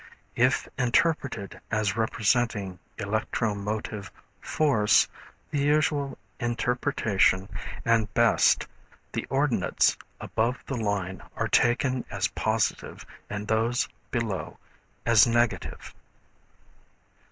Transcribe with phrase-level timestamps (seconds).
[0.35, 5.07] If interpreted as representing electro motive force,
[5.51, 7.47] the usual interpretation
[7.85, 8.65] and best,
[9.11, 14.57] the ordinates above the line are taken as positive and those below
[15.05, 15.93] as negative.